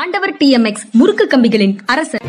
[0.00, 2.24] ஆண்டவர் D M X முறுக்கு கம்பிகளின் அரசர்.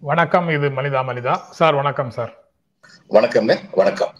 [0.00, 1.36] வணக்கம் இது மனிதா மனிதா.
[1.50, 2.32] சார் வணக்கம் சார்.
[3.10, 4.14] வணக்கம்ண்ணே வணக்கம்.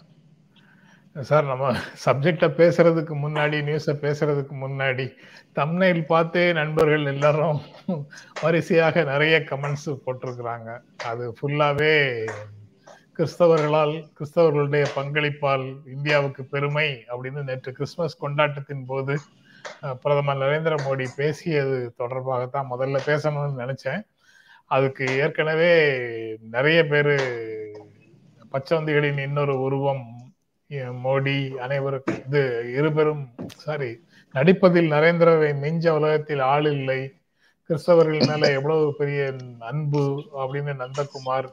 [1.21, 1.71] சார் நம்ம
[2.05, 5.13] சப்ஜெக்டை பேசுறதுக்கு முன்னாடி நியூஸை பேசுறதுக்கு முன்னாடி
[5.53, 7.61] தம்னையில் பார்த்தே நண்பர்கள் எல்லாரும்
[8.41, 10.79] வரிசையாக நிறைய கமெண்ட்ஸ் போட்டிருக்கிறாங்க.
[11.05, 12.29] அது ஃபுல்லாவே
[13.17, 19.19] கிறிஸ்தவர்களால் கிறிஸ்தவர்களுடைய பங்களிப்பால் இந்தியாவுக்கு பெருமை அப்படின்னு நேற்று கிறிஸ்மஸ் கொண்டாட்டத்தின் போது
[20.01, 24.01] பிரதமர் நரேந்திர மோடி பேசியது தொடர்பாகத்தான் முதல்ல பேசணும்னு நினைச்சேன்.
[24.65, 25.73] அதுக்கு ஏற்கனவே
[26.41, 27.13] நிறைய பேர்
[28.51, 30.12] பச்சவந்திகளின் இன்னொரு உருவம்
[30.77, 33.91] மோடி அனைவருக்கும் இது இருபெரும் சாரி
[34.35, 37.01] நடிப்பதில் நரேந்திரவை மிஞ்ச உலகத்தில் ஆள் இல்லை.
[37.69, 40.01] கிறிஸ்தவர்கள் மேல எவ்வளவு பெரிய அன்பு
[40.41, 41.47] அப்படின்னு நந்தகுமார்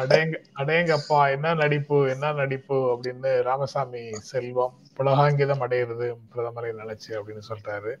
[0.00, 7.92] அடேங்க அடேங்கப்பா என்ன நடிப்பு என்ன நடிப்பு அப்படின்னு ராமசாமி செல்வம் புலகாங்கிதம் அடையிறது பிரதமரை நினைச்சு அப்படின்னு சொல்றாரு.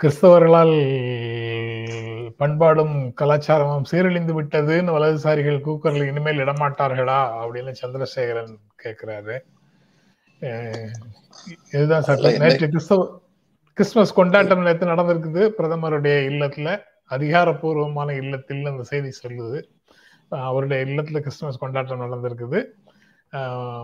[0.00, 0.76] கிறிஸ்தவர்களால்
[2.36, 9.38] பண்பாடும் கலாச்சாரமும் சீரழிந்து விட்டதுன்னு வலதுசாரிகள் கூக்கரில் இனிமேல் இடமாட்டார்களா அப்படின்னு சந்திரசேகரன் கேட்கிறாரு
[11.72, 13.20] இதுதான் என்ன- நேற்று கிறிஸ்தவ
[13.74, 15.52] கிறிஸ்துமஸ் கொண்டாட்டம் நேற்று நடந்திருக்குது.
[15.58, 19.62] பிரதமருடைய இல்லத்துல அதிகாரப்பூர்வமான இல்லத்தில் அந்த செய்தி சொல்லுது.
[20.28, 22.64] அவருடைய இல்லத்துல கிறிஸ்துமஸ் கொண்டாட்டம் நடந்திருக்குது.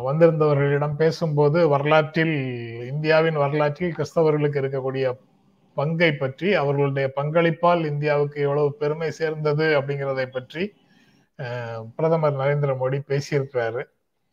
[0.07, 2.37] வந்திருந்தவர்களிடம் பேசும்போது வரலாற்றில்
[2.91, 5.19] இந்தியாவின் வரலாற்றில் கிறிஸ்தவர்களுக்கு இருக்கக்கூடிய
[5.79, 10.65] பங்கை பற்றி அவர்களுடைய பங்களிப்பால் இந்தியாவுக்கு எவ்வளவு பெருமை சேர்ந்தது அப்படிங்கிறதை பற்றி
[11.97, 13.83] பிரதமர் நரேந்திர மோடி பேசியிருக்கிறாரு.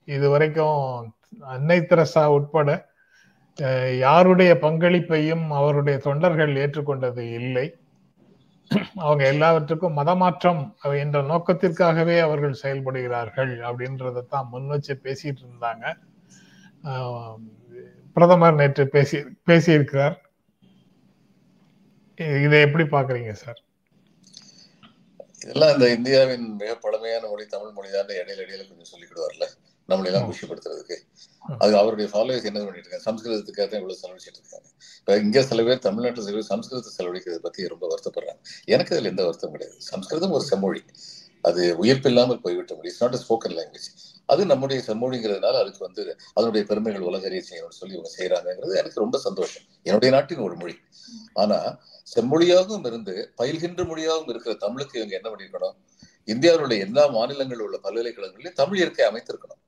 [0.08, 0.80] இது வரைக்கும்
[1.56, 2.70] அன்னை தெரசா உட்பட
[4.06, 7.66] யாருடைய பங்களிப்பையும் அவருடைய தொண்டர்கள் ஏற்றுக்கொண்டது இல்லை.
[9.04, 10.62] அவங்க எல்லாவற்றுக்கும் மதமாற்றம்
[11.04, 15.86] என்ற நோக்கத்திற்காகவே அவர்கள் செயல்படுகிறார்கள் அப்படின்றத தான் முன் வச்சு பேசிட்டு இருந்தாங்க.
[18.16, 19.18] பிரதமர் நேற்று பேசி
[19.50, 20.16] பேசியிருக்கிறார்.
[22.46, 23.60] இதை எப்படி பாக்குறீங்க சார்?
[25.42, 28.08] இதெல்லாம் இந்த இந்தியாவின் மிக பழமையான மொழி தமிழ் மொழி தான்.
[28.22, 29.46] இடையில இடையில கொஞ்சம் சொல்லிக்கிடுவார்ல.
[29.90, 30.98] நம்மளை எல்லாம் குஷிப்படுத்துறதுக்கு.
[31.60, 33.06] அது அவருடைய ஃபாலோவர்ஸ் என்ன பண்ணிட்டு இருக்காங்க?
[33.10, 34.68] சம்ஸ்கிருதத்துக்காக தான் இவ்வளவு செலவழிச்சிட்டு இருக்காங்க.
[35.00, 38.42] இப்ப இங்க சில பேர் தமிழ்நாட்டில் சில பேர் சம்ஸ்கிருதத்தை செலவழிக்கிறத பத்தி ரொம்ப வருத்தப்படுறாங்க.
[38.66, 39.78] எனக்கு அதுல எந்த வருத்தம் கிடையாது.
[39.82, 40.82] சம்ஸ்கிருதம் ஒரு செம்மொழி.
[41.42, 43.90] அது உயிர்ப்பில்லாமல் போய்விட்ட மொழி இட்ஸ் நாட் ஸ்போக்கன் லாங்குவேஜ்
[44.26, 49.64] அது நம்முடைய செம்மொழிங்கிறதுனால அதுக்கு வந்து அதனுடைய பெருமைகள் உலகறிய செய்யணும்னு சொல்லி இவங்க செய்யறாங்கிறது எனக்கு ரொம்ப சந்தோஷம்.
[49.84, 50.76] என்னுடைய நாட்டின் ஒரு மொழி.
[51.34, 51.58] ஆனா
[52.16, 55.76] செம்மொழியாகவும் இருந்து பயில்கின்ற மொழியாகவும் இருக்கிற தமிழுக்கு இவங்க என்ன பண்ணிருக்கணும்?
[56.26, 59.62] இந்தியாவுடைய எல்லா மாநிலங்களில் உள்ள பல்கலைக்கழகங்களிலும் தமிழ் இயற்கை அமைத்திருக்கணும்.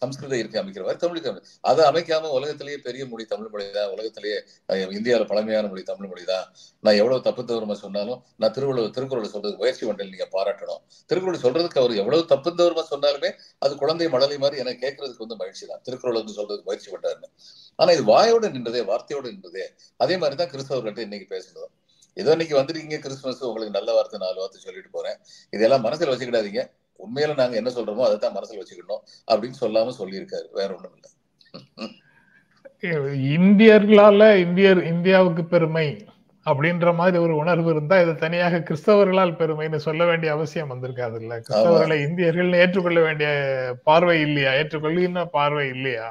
[0.00, 4.38] சம்ஸ்கிருத இருக்கை அமைக்கிறவர் தமிழ் தமிழுக்கு அதை அமைக்காம உலகத்திலேயே பெரிய மொழி தமிழ் மொழி தான் உலகத்திலேயே
[4.68, 6.46] இந்தியாவில் இந்தியாவுல பழமையான மொழி தமிழ் மொழி தான்
[6.84, 10.80] நான் எவ்வளவு தப்பு தவறுமா சொன்னாலும் நான் திருவள்ளுவர் திருக்குறள் சொல்றது முயற்சி ஒன்றில் நீங்க பாராட்டணும்.
[11.10, 13.30] திருக்குறள் சொல்றதுக்கு அவர் எவ்வளவு தப்பு தவறுமா சொன்னாலுமே
[13.66, 17.30] அது குழந்தை மடலை மாதிரி எனக்கு கேட்கறதுக்கு வந்து மகிழ்ச்சி தான் திருக்குறள் வந்து சொல்றதுக்கு முயற்சி பண்றாருன்னு.
[17.78, 19.66] ஆனா இது வாயோட நின்றதே வார்த்தையோட நின்றதே
[20.04, 21.72] அதே மாதிரி தான் கிறிஸ்தவர்கள்ட்ட இன்னைக்கு பேசுனதும்
[22.16, 25.16] ஏதோ இன்னைக்கு வந்துருக்கீங்க கிறிஸ்துமஸ் உங்களுக்கு நல்ல வார்த்தை நாலு வார்த்தை சொல்லிட்டு போறேன்.
[25.52, 26.62] இதெல்லாம் மனசுல வச்சுக்கிடாதீங்க.
[27.00, 30.48] உண்மையில நாங்க என்ன சொல்றோமோ அதை தான் மனசுல வச்சுக்கணும் அப்படின்னு சொல்லாம சொல்லியிருக்காரு.
[30.52, 31.08] வேற ஒண்ணும் இல்ல.
[33.36, 35.86] இந்தியர்களால இந்தியர் இந்தியாவுக்கு பெருமை
[36.46, 41.34] அப்படின்ற மாதிரி ஒரு உணர்வு இருந்தா இது தனியாக கிறிஸ்தவர்களால் பெருமைன்னு சொல்ல வேண்டிய அவசியம் வந்திருக்காது இல்ல.
[41.40, 43.28] கிறிஸ்தவர்களை இந்தியர்கள் ஏற்றுக்கொள்ள வேண்டிய
[43.84, 44.52] பார்வை இல்லையா?
[44.60, 46.08] ஏற்றுக்கொள்கின்ற பார்வை இல்லையா?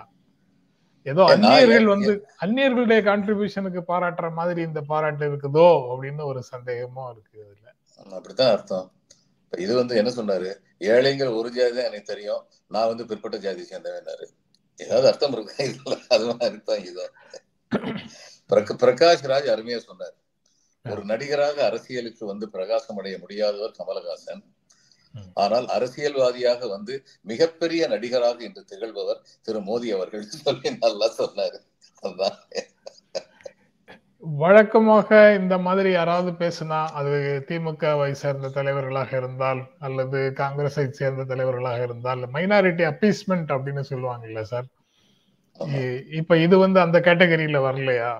[1.06, 2.12] ஏதோ அந்நியர்கள் வந்து
[2.44, 7.68] அந்நியர்களுடைய கான்ட்ரிபியூஷனுக்கு பாராட்டுற மாதிரி இந்த பாராட்டு இருக்குதோ அப்படின்னு ஒரு சந்தேகமும் இருக்கு அதுல.
[8.12, 8.88] அப்படித்தான் அர்த்தம்.
[9.54, 10.50] இது வந்து என்ன சொன்னாரு?
[10.80, 12.44] ஏழைங்கள் ஒரு ஜாதி தான் எனக்கு தெரியும்.
[12.68, 14.26] நான் வந்து பிற்பட்ட ஜாதி சேர்ந்தவனாரு.
[14.80, 15.56] ஏதாவது அர்த்தம் இருக்கு?
[15.70, 17.14] இதுல அது மாதிரி தான்
[18.80, 20.16] பிரகாஷ் ராஜ் அருமையா சொன்னார்.
[20.86, 24.42] ஒரு நடிகராக அரசியலுக்கு வந்து பிரகாசம் அடைய முடியாதவர் கமலஹாசன்.
[25.34, 30.26] ஆனால் அரசியல்வாதியாக வந்து மிகப்பெரிய நடிகராக இன்று திகழ்பவர் திரு மோடி அவர்கள்.
[30.46, 31.60] சொல்லி நல்லா சொன்னாரு.
[32.02, 32.38] அதுதான்
[34.24, 35.10] வழக்கமாக
[35.40, 37.14] இந்த மாதிரி யாராவது பேசினா அது
[37.50, 44.68] திமுகவை சேர்ந்த தலைவர்களாக இருந்தால் அல்லது காங்கிரஸை சேர்ந்த தலைவர்களாக இருந்தால் மைனாரிட்டி அப்பீஸ்மெண்ட் அப்படின்னு சொல்லுவாங்கல்ல சார்?
[46.20, 48.12] இப்ப இது வந்து அந்த கேட்டகரியில வரலையா?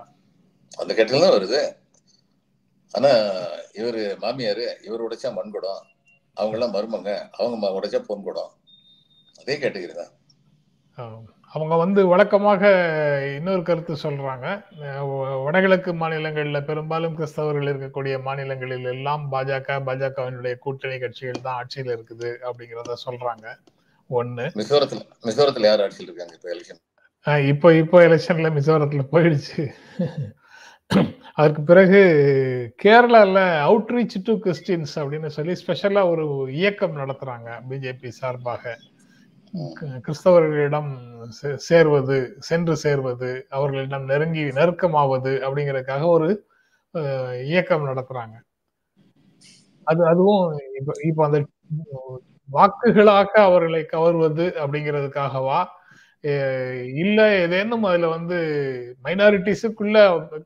[0.72, 1.60] அந்த கட்டில தான் வருது.
[2.94, 3.12] ஆனா
[3.80, 5.82] இவரு மாமியாரு இவர் உடைச்சா மண்குடம்
[6.36, 8.52] அவங்க எல்லாம் மருமங்க அவங்க உடைச்சா பொன் குடம்
[9.36, 10.12] அதே கேட்டகரி தான்.
[11.54, 12.62] அவங்க வந்து வழக்கமாக
[13.36, 14.46] இன்னொரு கருத்து சொல்றாங்க.
[15.46, 22.96] வடகிழக்கு மாநிலங்கள்ல பெரும்பாலும் கிறிஸ்தவர்கள் இருக்கக்கூடிய மாநிலங்களில் எல்லாம் பாஜக பாஜகவினுடைய கூட்டணி கட்சிகள் தான் ஆட்சியில் இருக்குது அப்படிங்கிறத
[23.06, 23.46] சொல்றாங்க.
[24.20, 24.46] ஒண்ணு.
[24.60, 26.80] மிசோரத்துல மிசோரத்துல யார் ஆட்சியில் இருக்காங்க இப்ப எலெக்ஷன்
[27.52, 29.64] இப்போ இப்போ எலெக்ஷன்ல மிசோரத்துல போயிடுச்சு.
[31.40, 32.00] அதற்கு பிறகு
[32.84, 36.24] கேரளால அவுட்ரீச் டு கிறிஸ்டின்ஸ் அப்படின்னு சொல்லி ஸ்பெஷலா ஒரு
[36.60, 37.50] இயக்கம் நடத்துறாங்க.
[37.68, 38.74] பிஜேபி சார்பாக.
[40.04, 40.90] கிறிஸ்தவர்களிடம்
[41.38, 46.28] சே- சேர்வது சென்று சேர்வது அவர்களிடம் நெருங்கி நெருக்கமாவது அப்படிங்கறதுக்காக ஒரு
[46.94, 48.34] அஹ், இயக்கம் நடத்துறாங்க.
[49.86, 50.42] அது அதுவும்
[50.76, 51.38] இப்ப இப்ப அந்த
[52.48, 55.60] வாக்குகளாக அவர்களை கவர்வது அப்படிங்கிறதுக்காகவா?
[56.24, 58.38] அஹ் இல்ல ஏதேனும் அதுல வந்து
[59.04, 59.96] மைனாரிட்டிஸுக்குள்ள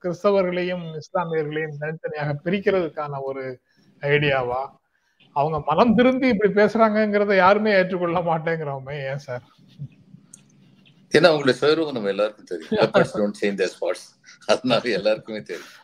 [0.02, 3.44] கிறிஸ்தவர்களையும் இஸ்லாமியர்களையும் தனித்தனியாக பிரிக்கிறதுக்கான ஒரு
[4.02, 4.62] ஐடியாவா?
[5.36, 9.44] அவங்க மனம் திருந்தி இப்படி பேசுறாங்கிறத யாருமே ஏற்றுக்கொள்ள மாட்டேங்கிறோமே ஏன் சார்?
[11.12, 12.72] ஏன்னா அவங்களுடைய சுயரூபம் நம்ம எல்லாருக்கும் தெரியும்.
[14.52, 15.74] அதனால எல்லாருக்குமே தெரியும்.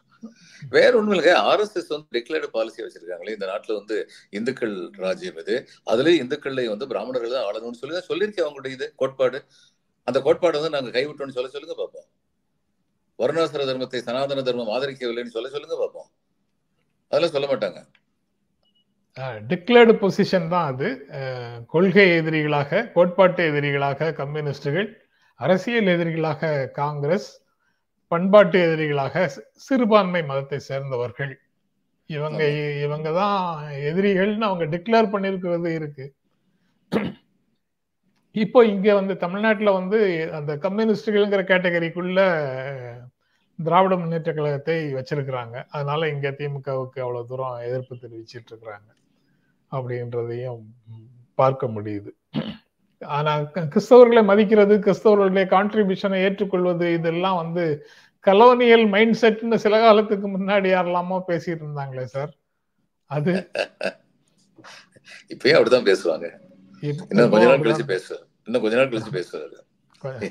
[0.75, 1.34] வேற ஒண்ணும் இல்லைங்க.
[1.50, 3.34] ஆர்எஸ்எஸ் வந்து டிக்ளேர்டு பாலிசி வச்சிருக்காங்களே.
[3.37, 3.96] இந்த நாட்டுல வந்து
[4.38, 5.54] இந்துக்கள் ராஜ்யம் இது.
[5.93, 9.38] அதுலயும் இந்துக்கள்ல வந்து பிராமணர்கள் தான் ஆளணும்னு சொல்லி தான் சொல்லியிருக்கேன் அவங்களுடைய இது கோட்பாடு.
[10.06, 12.08] அந்த கோட்பாடு வந்து நாங்க கைவிட்டோம்னு சொல்ல சொல்லுங்க பார்ப்போம்
[13.19, 16.08] வருணாசுர தர்மத்தை சனாதன தர்மம் ஆதரிக்கவில்லைன்னு சொல்ல சொல்லுங்க பார்ப்போம்
[17.12, 17.81] அதெல்லாம் சொல்ல மாட்டாங்க.
[19.50, 20.88] டிக்ளேர்டு பொசிஷன் தான் அது.
[21.73, 24.88] கொள்கை எதிரிகளாக கோட்பாட்டு எதிரிகளாக கம்யூனிஸ்டுகள்
[25.41, 26.50] அரசியல் எதிரிகளாக
[26.81, 27.29] காங்கிரஸ்
[28.12, 29.25] பண்பாட்டு எதிரிகளாக
[29.67, 31.32] சிறுபான்மை மதத்தை சேர்ந்தவர்கள்.
[32.11, 32.43] இவங்க
[32.87, 33.38] இவங்க தான்
[33.91, 36.06] எதிரிகள்னு அவங்க டிக்ளேர் பண்ணிருக்கிறது இருக்கு.
[38.35, 39.99] இப்போ இங்க வந்து தமிழ்நாட்டுல வந்து
[40.38, 42.20] அந்த கம்யூனிஸ்டுகள்ங்கிற கேட்டகரிக்குள்ள
[43.59, 45.56] திராவிட முன்னேற்ற கழகத்தை வச்சிருக்கிறாங்க.
[45.75, 48.88] அதனால இங்க திமுகவுக்கு அவ்வளவு தூரம் எதிர்ப்பு தெரிவிச்சிட்டு இருக்கிறாங்க.
[49.72, 50.62] அப்படின்றதையும்
[51.34, 52.10] பார்க்க முடியுது.
[53.00, 57.86] ஆனா க- கிறிஸ்தவர்களை மதிக்கிறது கிறிஸ்தவர்களுடைய கான்ட்ரிபியூஷனை ஏற்றுக்கொள்வது இதெல்லாம் வந்து
[58.26, 62.36] கலோனியல் மைண்ட் செட்னு சில காலத்துக்கு முன்னாடி யாரெல்லாமோ பேசிட்டு இருந்தாங்களே சார்.
[63.04, 63.50] அது
[65.28, 66.38] இப்பயும் அப்படிதான் பேசுவாங்க.
[66.80, 68.26] இன்னும் கொஞ்ச நாள் கழிச்சு பேசுவார்.
[68.44, 69.25] இன்னும் கொஞ்ச நாள் கழிச்சு
[70.02, 70.30] பேசுவாரு.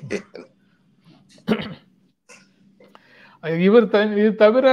[3.44, 4.68] இவர் த- இது தவிர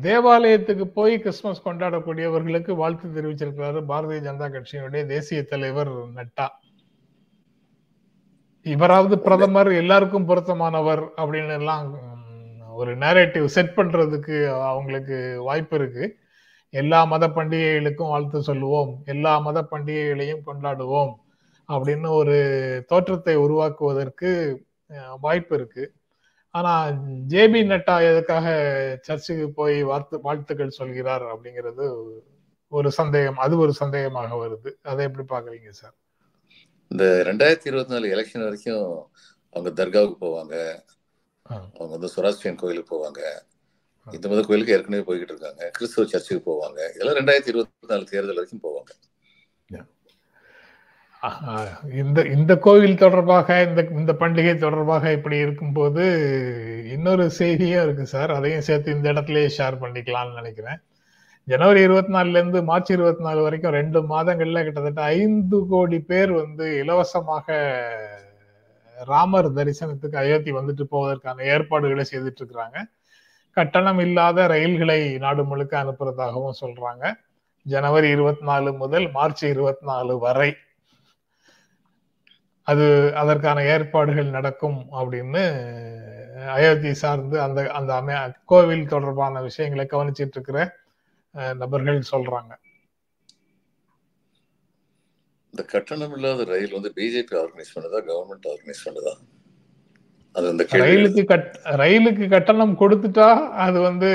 [0.00, 6.46] தேவாலயத்துக்கு போய் கிறிஸ்துமஸ் கொண்டாடக்கூடியவர்களுக்கு வாழ்த்து தெரிவிச்சிருக்கிறாரு பாரதிய ஜனதா கட்சியினுடைய தேசிய தலைவர் நட்டா.
[8.62, 11.98] இவராவது பிரதமர் எல்லாருக்கும் பொருத்தமானவர் அப்படின்னு எல்லாம்
[12.74, 16.16] ஒரு நேரேட்டிவ் செட் பண்றதுக்கு அவங்களுக்கு வாய்ப்பு இருக்கு.
[16.70, 19.02] எல்லா மத பண்டிகைகளுக்கும் வாழ்த்து சொல்லுவோம்.
[19.04, 21.14] எல்லா மத பண்டிகைகளையும் கொண்டாடுவோம்
[21.68, 22.36] அப்படின்னு ஒரு
[22.86, 24.62] தோற்றத்தை உருவாக்குவதற்கு
[25.20, 25.92] வாய்ப்பு இருக்கு.
[26.50, 26.86] ஆனா
[27.28, 28.46] ஜேபி நட்டா எதுக்காக
[29.02, 31.86] சர்ச்சுக்கு போய் வாழ்த்து வாழ்த்துக்கள் சொல்கிறார் அப்படிங்கிறது
[32.68, 34.70] ஒரு சந்தேகம் அது ஒரு சந்தேகமாக வருது.
[34.82, 35.94] அதை எப்படி பாக்குறீங்க சார்?
[36.88, 39.10] இந்த ரெண்டாயிரத்தி இருபத்தி நாலு எலெக்ஷன் வரைக்கும்
[39.50, 40.56] அவங்க தர்காவுக்கு போவாங்க.
[41.46, 43.20] அவங்க வந்து சுராஸ்டிரியன் கோயிலுக்கு போவாங்க.
[44.12, 45.70] இந்த மத கோயிலுக்கு ஏற்கனவே போய்கிட்டு இருக்காங்க.
[45.70, 46.94] கிறிஸ்துவ சர்ச்சுக்கு போவாங்க.
[46.94, 48.92] இதெல்லாம் ரெண்டாயிரத்தி இருபத்தி நாலு தேர்தல் வரைக்கும் போவாங்க.
[52.00, 56.04] இந்த இந்த கோவில் தொடர்பாக இந்த இந்த பண்டிகை தொடர்பாக இப்படி இருக்கும்போது
[56.94, 58.30] இன்னொரு செய்தியும் இருக்கு சார்.
[58.30, 60.78] அதையும் சேர்த்து இந்த இடத்துலயே ஷேர் பண்ணிக்கலாம்னு நினைக்கிறேன்.
[61.48, 66.64] ஜனவரி இருபத்தி நாலுல இருந்து மார்ச் இருபத்தி நாலு வரைக்கும் ரெண்டு மாதங்கள்ல கிட்டத்தட்ட ஐந்து கோடி பேர் வந்து
[66.82, 67.56] இலவசமாக
[68.96, 72.78] ராமர் தரிசனத்துக்கு அயோத்தி வந்துட்டு போவதற்கான ஏற்பாடுகளை செய்துட்டு இருக்கிறாங்க
[73.56, 77.04] கட்டணம் இல்லாத ரயில்களை நாடு முழுக்க அனுப்புறதாகவும் சொல்றாங்க.
[77.66, 80.50] ஜனவரி இருபத்தி நாலு முதல் மார்ச் இருபத்தி நாலு வரை
[82.68, 85.42] அது அதற்கான ஏற்பாடுகள் நடக்கும் அப்படின்னு
[86.56, 90.58] அயோத்தி சார்ந்து அந்த அந்த அமை கோவில் தொடர்பான விஷயங்களை கவனிச்சிட்டு இருக்கிற
[91.62, 92.52] நபர்கள் சொல்றாங்க.
[95.54, 99.14] இந்த கட்டணம் இல்லாத ரயில் வந்து பிஜேபி ஆர்கனைஸ் பண்ணதா கவர்மெண்ட் ஆர்கனைஸ் பண்ணதா?
[100.34, 101.48] அது அந்த ரயிலுக்கு கட்
[101.82, 103.28] ரயிலுக்கு கட்டணம் கொடுத்துட்டா
[103.66, 104.10] அது வந்து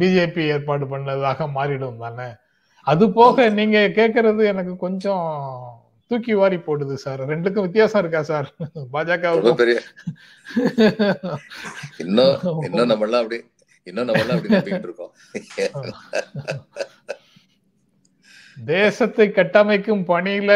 [0.00, 2.28] பிஜேபி ஏற்பாடு பண்ணதாக மாறிடும் தானே?
[2.86, 5.26] அது போக நீங்க கேக்குறது எனக்கு கொஞ்சம்
[6.10, 7.20] தூக்கி வாரி போடுது சார்.
[7.24, 8.48] ரெண்டுக்கும் வித்தியாசம் இருக்கா சார்?
[8.92, 9.60] பாஜகவுக்கும்.
[9.62, 9.76] பெரிய
[12.04, 12.34] இன்னும்
[12.66, 13.38] இன்னும் நம்ம எல்லாம் அப்படி
[13.86, 15.12] இன்னும் நம்ம எல்லாம் அப்படி நம்பிக்கிட்டு இருக்கோம்.
[18.56, 20.52] தேசத்தை கட்டமைக்கும் பணியில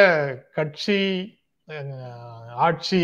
[0.55, 1.01] கட்சி
[2.67, 3.03] ஆட்சி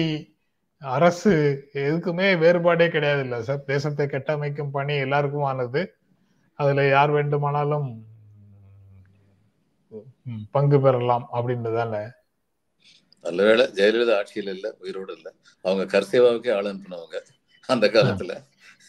[0.82, 1.32] அரசு
[1.74, 3.62] எதுக்குமே வேறுபாடே கிடையாது இல்ல சார்.
[3.64, 5.82] தேசத்தை கட்டமைக்கும் பணி எல்லாருக்கும் ஆனது
[6.58, 7.88] அதுல யார் வேண்டுமானாலும்
[10.50, 11.94] பங்கு பெறலாம் அப்படின்றதால.
[13.24, 15.32] நல்ல வேளை ஜெயலலிதா ஆட்சியில் இல்ல உயிரோடு இல்ல.
[15.62, 17.20] அவங்க கர்சேவாவுக்கே ஆள் அனுப்புனவங்க
[17.66, 18.44] அந்த காலத்துல.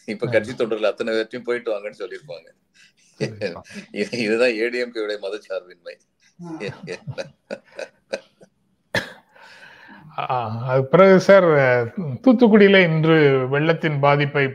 [0.06, 2.50] இப்ப கட்சி தொண்டர்கள் அத்தனை பேர்ட்டையும் போயிட்டு வாங்கன்னு சொல்லியிருப்பாங்க.
[3.92, 5.94] இது- இதுதான் ஏடிஎம்கேவுடைய மதச்சார்பின்மை.
[10.16, 11.44] ஆஹ், அது பிறகு சார்
[11.98, 14.52] தூத்துக்குடியில இன்று வெள்ளத்தின் பாதிப்பை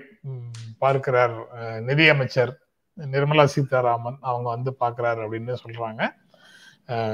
[0.78, 2.60] பார்க்கிறார் நிதியமைச்சர்
[2.98, 4.18] நிர்மலா சீதாராமன்.
[4.22, 6.16] அவங்க வந்து பார்க்கிறார் அப்படின்னு சொல்றாங்க.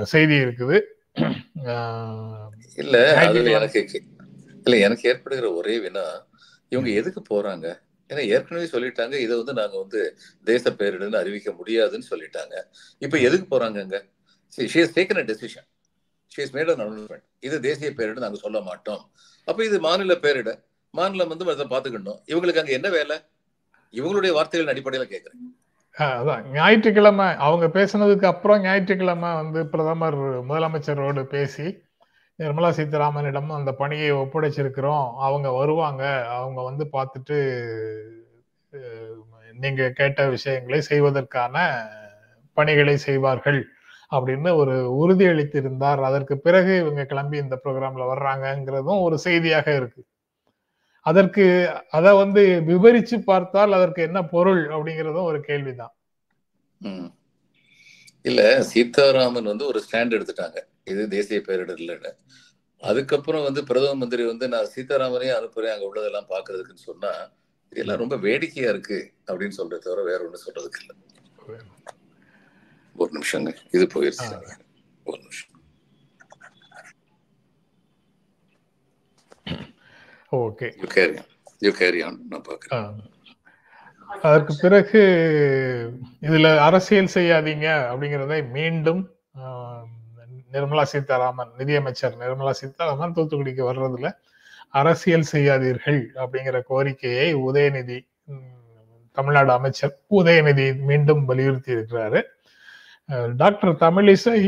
[0.03, 0.81] செய்தி இருக்குது.
[2.77, 3.81] இல்ல அதுல எனக்கு
[4.65, 6.05] இல்ல எனக்கு ஏற்படுகிற ஒரே வினா
[6.71, 7.65] இவங்க எதுக்கு போறாங்க?
[8.09, 10.01] ஏன்னா ஏற்கனவே சொல்லிட்டாங்க இதை வந்து நாங்க வந்து
[10.47, 12.55] தேச பேரிடர்னு அறிவிக்க முடியாதுன்னு சொல்லிட்டாங்க.
[13.01, 13.97] இப்ப எதுக்கு போறாங்க அங்க?
[14.53, 15.67] She has taken a decision
[16.31, 19.01] she has made an announcement இது தேசிய பேரிடர் நாங்க சொல்ல மாட்டோம்.
[19.47, 20.59] அப்ப இது மாநில பேரிடர்.
[20.93, 23.17] மாநிலம் வந்து அதை பாத்துக்கணும் இவங்களுக்கு அங்க என்ன வேலை?
[23.93, 25.39] இவங்களுடைய வார்த்தைகளின் அடிப்படையில கேக்குறேன்.
[25.39, 25.53] அஹ்
[25.97, 26.43] அதான்.
[26.51, 30.17] ஞாயிற்றுக்கிழமை அவங்க பேசினதுக்கு அப்புறம் ஞாயிற்றுக்கிழமை வந்து பிரதமர்
[30.49, 31.65] முதலமைச்சரோடு பேசி
[32.39, 35.13] நிர்மலா சீதாராமனிடம் அந்த பணியை ஒப்படைச்சிருக்கிறோம்.
[35.17, 36.03] அவங்க வருவாங்க.
[36.27, 37.37] அவங்க வந்து பார்த்துட்டு
[39.53, 41.55] நீங்க கேட்ட விஷயங்களை செய்வதற்கான
[42.53, 43.59] பணிகளை செய்வார்கள்
[44.11, 46.01] அப்படின்னு ஒரு உறுதியளித்திருந்தார்.
[46.01, 50.01] அதற்கு பிறகு இவங்க கிளம்பி இந்த ப்ரோக்ராம்ல வர்றாங்கங்கிறதும் ஒரு செய்தியாக இருக்கு.
[51.09, 51.45] அதற்கு
[51.97, 55.93] அதை வந்து விவரிச்சு பார்த்தால் அதற்கு என்ன பொருள் அப்படிங்கிறதும் ஒரு கேள்விதான்.
[58.25, 60.59] இல்ல சீதாராமன் வந்து ஒரு ஸ்டாண்ட் எடுத்துட்டாங்க.
[60.91, 62.11] இது தேசிய பேரிடர் இல்லைன்னு.
[62.81, 67.11] அதுக்கப்புறம் வந்து பிரதம மந்திரி வந்து நான் சீதாராமனையும் அனுப்புறேன் அங்க உள்ளதெல்லாம் பாக்குறதுக்குன்னு சொன்னா
[67.71, 70.95] இதெல்லாம் ரொம்ப வேடிக்கையா இருக்கு அப்படின்னு சொல்றத தவிர வேற ஒண்ணும் சொல்றதுக்கு இல்லை.
[72.95, 74.27] ஒரு நிமிஷங்க இது போயிருச்சு
[75.05, 75.53] ஒரு நிமிஷம்
[80.31, 80.67] ஓகே
[82.31, 82.97] நான் பாக்குறேன்
[84.09, 85.01] அதற்கு பிறகு
[86.21, 89.01] இதுல அரசியல் செய்யாதீங்க அப்படிங்கிறதை மீண்டும்
[90.53, 94.09] நிர்மலா சீதாராமன் நிதியமைச்சர் நிர்மலா சீதாராமன் தூத்துக்குடிக்கு வர்றதுல
[94.69, 97.99] அரசியல் செய்யாதீர்கள் அப்படிங்கிற கோரிக்கையை உதயநிதி
[99.11, 102.21] தமிழ்நாடு அமைச்சர் உதயநிதி மீண்டும் வலியுறுத்தி இருக்கிறாரு.
[103.35, 104.39] Doctor Tamilisai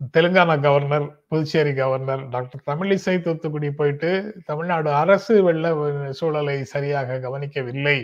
[0.00, 4.10] Telangana governor Puducherry governor doctor Tamilisai Thoothukudi போயிட்டு
[4.44, 5.66] தமிழ்நாடு அரசு வெள்ள
[6.10, 7.98] சூழலை சரியாக கவனிக்கவில்லை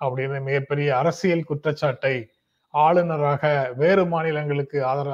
[0.00, 2.14] அப்படின்னு மிகப்பெரிய அரசியல் குற்றச்சாட்டை
[2.74, 3.44] ஆளுநராக
[3.76, 5.08] வேறு மாநிலங்களுக்கு ஆதர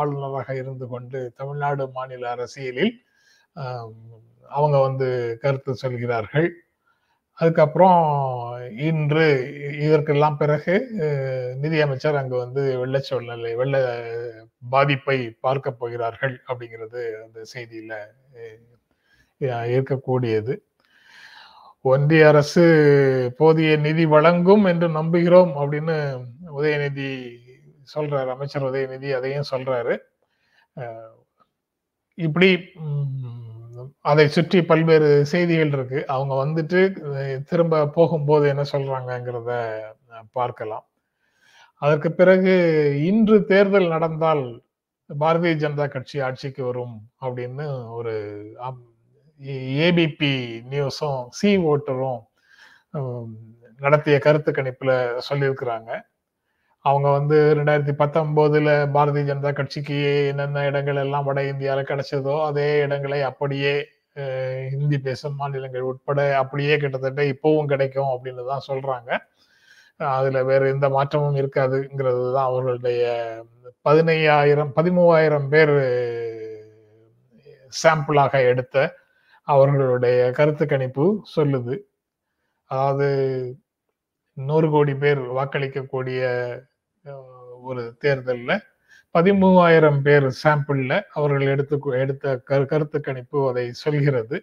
[0.00, 2.92] ஆளுநராக இருந்து கொண்டு தமிழ்நாடு மாநில அரசியலில்
[4.50, 5.08] அவங்க வந்து
[5.42, 6.48] கருத்து சொல்கிறார்கள்.
[7.40, 7.98] அதுக்கப்புறம்
[8.88, 9.26] இன்று
[9.84, 10.74] இதற்கெல்லாம் பிறகு
[11.62, 13.76] நிதியமைச்சர் அங்கு வந்து வெள்ள சூழ்நிலை வெள்ள
[14.74, 17.94] பாதிப்பை பார்க்க போகிறார்கள் அப்படிங்கிறது அந்த செய்தியில
[19.74, 20.54] இருக்கக்கூடியது.
[21.92, 22.64] ஒன்றிய அரசு
[23.40, 25.96] போதிய நிதி வழங்கும் என்று நம்புகிறோம் அப்படின்னு
[26.58, 27.10] உதயநிதி
[27.94, 28.30] சொல்றாரு.
[28.34, 29.94] அமைச்சர் உதயநிதி அதையும் சொல்றாரு.
[32.18, 32.50] இப்படி
[34.10, 36.00] அதை சுற்றி பல்வேறு செய்திகள் இருக்கு.
[36.14, 36.80] அவங்க வந்துட்டு
[37.50, 39.50] திரும்ப போகும்போது என்ன சொல்றாங்கங்கிறத
[40.38, 40.84] பார்க்கலாம்.
[41.82, 42.54] அதற்கு பிறகு
[43.10, 44.44] இன்று தேர்தல் நடந்தால்
[45.10, 47.66] பாரதிய ஜனதா கட்சி ஆட்சிக்கு வரும் அப்படின்னு
[47.98, 48.14] ஒரு
[49.86, 50.32] ஏபிபி
[50.72, 52.22] நியூஸும் சி ஓட்டரும்
[53.80, 54.92] நடத்திய கருத்து கணிப்புல
[55.28, 55.90] சொல்லியிருக்கிறாங்க.
[56.88, 59.96] அவங்க வந்து ரெண்டாயிரத்தி பத்தொன்பதுல பாரதிய ஜனதா கட்சிக்கு
[60.30, 63.72] என்னென்ன இடங்கள் எல்லாம் வட இந்தியாவில் கிடைச்சதோ அதே இடங்களை அப்படியே
[64.72, 69.10] ஹிந்தி பேசும் மாநிலங்கள் உட்பட அப்படியே கிட்டத்தட்ட இப்பவும் கிடைக்கும் அப்படின்னு தான் சொல்றாங்க.
[70.00, 73.04] அதுல வேற எந்த மாற்றமும் இருக்காதுங்கிறது தான் அவர்களுடைய
[73.86, 75.74] பதினையாயிரம் பதிமூவாயிரம் பேர்
[77.72, 78.76] சாம்பிளாக எடுத்த
[79.48, 81.04] அவர்களுடைய கருத்து கணிப்பு
[81.36, 81.74] சொல்லுது.
[82.70, 83.08] அதாவது
[84.36, 86.20] நூறு கோடி பேர் வாக்களிக்கக்கூடிய
[87.62, 88.56] ஒரு தேர்தலில்
[89.14, 94.38] பதிமூவாயிரம் பேர் சாம்பிளில் அவர்கள் எடுத்து எடுத்த கரு கருத்து கணிப்பு அதை சொல்கிறது.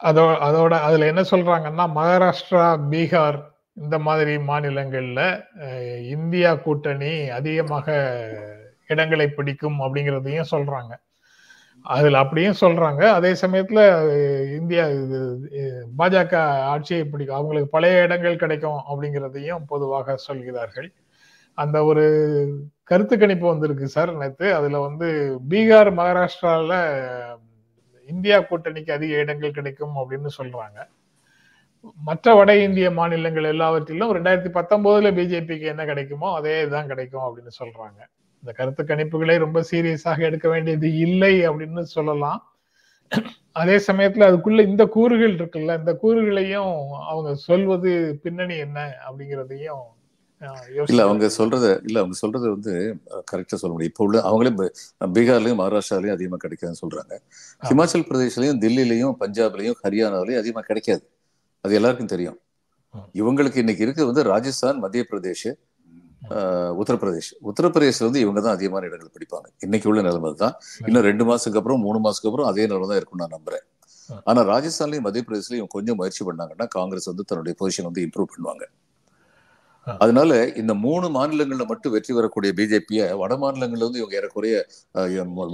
[0.00, 3.38] அதோ அதோட அதில் என்ன சொல்கிறாங்கன்னா மகாராஷ்டிரா பீகார்
[3.76, 5.26] இந்த மாதிரி மாநிலங்களில்
[6.16, 7.86] இந்தியா கூட்டணி அதிகமாக
[8.86, 10.92] இடங்களை பிடிக்கும் அப்படிங்கிறதையும் சொல்கிறாங்க
[11.84, 13.02] அதுல அப்படியும் சொல்றாங்க.
[13.18, 13.80] அதே சமயத்துல
[14.58, 15.20] இந்தியா இது,
[15.98, 16.34] பாஜக
[16.72, 20.88] ஆட்சியை பிடிக்கும் அவங்களுக்கு பழைய இடங்கள் கிடைக்கும் அப்படிங்கிறதையும் பொதுவாக சொல்கிறார்கள்.
[21.58, 22.04] அந்த ஒரு
[22.90, 25.08] கருத்து கணிப்பு வந்திருக்கு சார் நேற்று அதுல வந்து
[25.52, 26.72] பீகார் மகாராஷ்டிரால
[28.08, 30.78] இந்தியா கூட்டணிக்கு அதிக இடங்கள் கிடைக்கும் அப்படின்னு சொல்றாங்க.
[32.08, 38.00] மற்ற வட இந்திய மாநிலங்கள் எல்லாவற்றிலும் ரெண்டாயிரத்தி பத்தொன்பதுல பிஜேபிக்கு என்ன கிடைக்குமோ அதே தான் கிடைக்கும் அப்படின்னு சொல்றாங்க.
[38.42, 42.40] இந்த கருத்து கணிப்புகளை ரொம்ப சீரியஸாக எடுக்க வேண்டியது இல்லை அப்படின்னு சொல்லலாம்.
[43.60, 46.74] அதே சமயத்துல அதுக்குள்ள இந்த கூறுகள் இருக்குல்ல இந்த கூறுகளையும்
[47.12, 47.92] அவங்க சொல்வது
[48.22, 49.86] பின்னணி என்ன அப்படிங்கிறதையும்
[50.88, 52.74] இல்ல அவங்க சொல்றத இல்ல அவங்க சொல்றது வந்து
[53.30, 53.92] கரெக்டா சொல்ல முடியும்.
[53.92, 54.50] இப்போ உள்ள அவங்களே
[55.16, 57.14] பீகார்லயும் மகாராஷ்டிராலயும் அதிகமா கிடைக்காதுன்னு சொல்றாங்க.
[57.68, 61.04] ஹிமாச்சல் பிரதேஷ்லயும் தில்லிலையும் பஞ்சாப்லயும் ஹரியானாலையும் அதிகமா கிடைக்காது.
[61.64, 62.38] அது எல்லாருக்கும் தெரியும்.
[63.20, 65.50] இவங்களுக்கு இன்னைக்கு இருக்கு வந்து ராஜஸ்தான் மத்திய பிரதேஷ்
[66.80, 67.30] உத்தரப்பிரதேஷ்.
[67.50, 69.46] உத்தரப்பிரதேஷ்ல வந்து இவங்க தான் அதிகமான இடங்கள் பிடிப்பாங்க.
[69.66, 70.54] இன்னைக்கு உள்ள நிலைமை தான்
[70.88, 73.64] இன்னும் ரெண்டு மாசத்துக்கு அப்புறம் மூணு மாசத்துக்கு அப்புறம் அதே நிலைமை தான் இருக்கும் நான் நம்புறேன்.
[74.30, 78.64] ஆனா ராஜஸ்தான்லயும் மத்திய பிரதேஷ்லயும் கொஞ்சம் முயற்சி பண்ணாங்கன்னா காங்கிரஸ் வந்து தன்னுடைய பொசிஷன் வந்து இம்ப்ரூவ் பண்ணுவாங்க.
[80.02, 84.56] அதனால இந்த மூணு மாநிலங்கள்ல மட்டும் வெற்றி பெறக்கூடிய பிஜேபியை வட மாநிலங்கள்ல வந்து இவங்க ஏறக்குறைய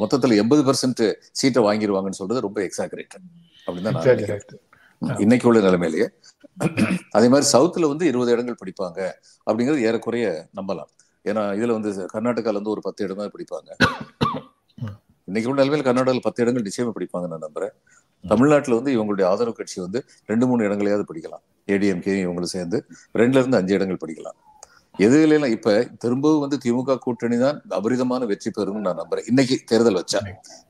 [0.03, 1.05] மொத்தத்துல எண்பது பர்சன்ட்
[1.41, 3.17] சீட்டை வாங்கிடுவாங்கன்னு சொல்றது ரொம்ப எக்ஸாகரேட்
[3.67, 4.43] அப்படின்னு தான் நான் நினைக்கிறேன்.
[4.43, 4.75] Exaggerate.
[5.25, 6.07] இன்னைக்கு உள்ள நிலைமையிலேயே.
[7.17, 9.01] அதே மாதிரி சவுத்துல வந்து இருபது இடங்கள் படிப்பாங்க
[9.47, 10.27] அப்படிங்கிறது ஏறக்குறைய
[10.59, 10.91] நம்பலாம்.
[11.31, 13.71] ஏன்னா இதுல வந்து கர்நாடகால வந்து ஒரு பத்து இடம் தான் பிடிப்பாங்க.
[15.29, 17.75] இன்னைக்கு உள்ள நிலைமையில கர்நாடகாவில் பத்து இடங்கள் நிச்சயமா பிடிப்பாங்க நான் நம்புறேன்.
[18.25, 19.99] தமிழ்நாட்டுல வந்து இவங்களுடைய ஆதரவு கட்சி வந்து
[20.31, 21.43] ரெண்டு மூணு இடங்களையாவது படிக்கலாம்.
[21.73, 22.79] ஏடிஎம்கே இவங்களும் சேர்ந்து
[23.21, 24.39] ரெண்டுல இருந்து அஞ்சு இடங்கள் படிக்கலாம்.
[25.05, 25.73] எதுலாம் இப்ப
[26.03, 29.27] திரும்பவும் வந்து திமுக கூட்டணி தான் அபரிதமான வெற்றி பெறும்னு நான் நம்புறேன்.
[29.31, 30.21] இன்னைக்கு தேர்தல் வச்சா.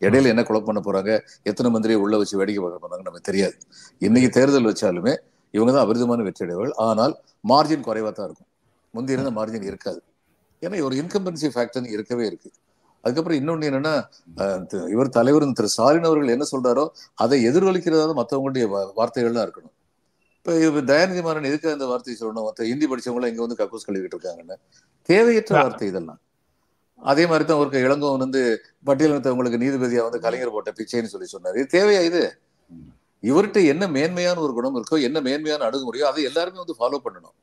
[0.07, 1.13] இடையில என்ன குழப்பம் பண்ண போறாங்க?
[1.51, 3.57] எத்தனை மந்திரியை உள்ள வச்சு வேடிக்கை பார்க்க போறாங்க நமக்கு தெரியாது.
[4.07, 5.15] இன்னைக்கு தேர்தல் வச்சாலுமே
[5.55, 7.15] இவங்க தான் அபரிதமான வெற்றி அடைவார்கள் ஆனால்
[7.51, 8.49] மார்ஜின் குறைவா தான் இருக்கும்.
[8.95, 10.01] முந்தி இருந்த மார்ஜின் இருக்காது.
[10.65, 12.51] ஏன்னா ஒரு இன்கம்பன்சி ஃபேக்டர் இருக்கவே இருக்கு.
[13.05, 13.95] அதுக்கப்புறம் இன்னொன்னு என்னன்னா
[14.95, 16.85] இவர் தலைவர் திரு ஸ்டாலின் அவர்கள் என்ன சொல்றாரோ
[17.25, 18.67] அதை எதிரொலிக்கிறதா மற்றவங்களுடைய
[18.99, 19.75] வார்த்தைகள் தான் இருக்கணும்.
[20.67, 22.47] இப்ப தயாநிதி மாறன் எதுக்கு அந்த வார்த்தையை சொல்லணும்?
[22.49, 24.57] மற்ற ஹிந்தி படிச்சவங்க இங்க வந்து கக்கூஸ் கழுவிட்டு இருக்காங்கன்னு.
[25.09, 26.21] தேவையற்ற வார்த்தை இதெல்லாம்.
[27.03, 28.43] அதே மாதிரி தான் ஒரு இளங்கோவன் வந்து
[28.89, 31.57] பட்டியலினத்தவங்களுக்கு நீதிபதியா வந்து கலைஞர் போட்ட பிச்சைன்னு சொல்லி சொன்னாரு.
[31.63, 32.23] இது தேவையா இது?
[33.23, 37.35] இவர்கிட்ட என்ன மேன்மையான ஒரு குணம் இருக்கோ என்ன மேன்மையான அணுகுமுறையோ அதை எல்லாருமே வந்து ஃபாலோ பண்ணணும்.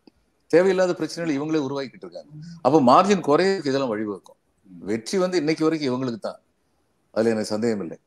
[0.52, 2.32] தேவையில்லாத பிரச்சனைகள் இவங்களே உருவாக்கிட்டு இருக்காங்க.
[2.62, 4.40] அப்ப மார்ஜின் குறையதுக்கு இதெல்லாம் வழிவகுக்கும்.
[4.92, 6.40] வெற்றி வந்து இன்னைக்கு வரைக்கும் இவங்களுக்கு தான்
[7.14, 7.98] அதுல எனக்கு சந்தேகம் இல்லை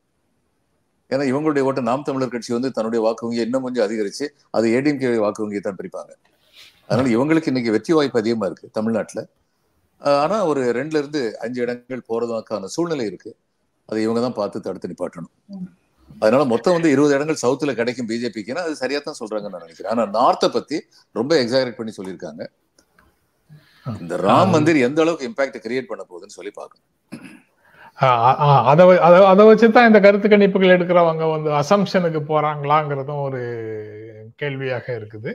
[1.13, 4.25] ஏன்னா இவங்களுடைய ஓட்ட நாம் தமிழர் கட்சி வந்து தன்னுடைய வாக்கு வங்கியை இன்னும் கொஞ்சம் அதிகரிச்சு
[4.57, 6.11] அது ஏடிஎம்கே வாக்கு வங்கியை தான் பிரிப்பாங்க.
[6.89, 9.21] அதனால இவங்களுக்கு இன்னைக்கு வெற்றி வாய்ப்பு அதிகமா இருக்கு தமிழ்நாட்டுல.
[10.23, 13.31] ஆனா ஒரு ரெண்டுல இருந்து அஞ்சு இடங்கள் போறதுக்கான சூழ்நிலை இருக்கு.
[13.89, 15.33] அதை இவங்க தான் பார்த்து தடுத்து நிப்பாட்டணும்.
[16.21, 19.91] அதனால மொத்தம் வந்து இருபது இடங்கள் சவுத்துல கிடைக்கும் பிஜேபிக்குன்னா அது சரியா தான் சொல்றாங்கன்னு நான் நினைக்கிறேன்.
[19.93, 20.77] ஆனா நார்த்தை பத்தி
[21.19, 22.43] ரொம்ப எக்ஸாகரேட் பண்ணி சொல்லியிருக்காங்க.
[24.03, 26.87] இந்த ராம் மந்திர் எந்த அளவுக்கு இம்பாக்ட் கிரியேட் பண்ண போகுதுன்னு சொல்லி பார்க்கணும்.
[28.71, 28.83] அதை
[29.31, 33.41] அதை வச்சுதான் இந்த கருத்து கணிப்புகள் எடுக்கிறவங்க வந்து அசம்ஷனுக்கு போறாங்களாங்கிறதும் ஒரு
[34.41, 35.31] கேள்வியாக இருக்குது.